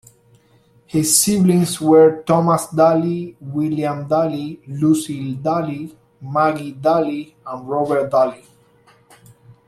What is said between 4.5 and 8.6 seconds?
Lucy Daly, Maggie Daly, and Robert Daly.